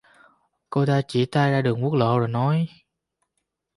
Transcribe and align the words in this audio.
Cô 0.69 0.85
ta 0.85 1.01
chỉ 1.07 1.25
tay 1.25 1.51
ra 1.51 1.61
đường 1.61 1.83
quốc 1.83 1.93
lộ 1.93 2.19
rồi 2.19 2.27
nói 2.27 2.67